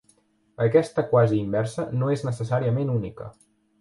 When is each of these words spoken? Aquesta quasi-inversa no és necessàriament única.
Aquesta 0.63 1.03
quasi-inversa 1.11 1.87
no 1.99 2.09
és 2.17 2.25
necessàriament 2.31 2.95
única. 2.95 3.29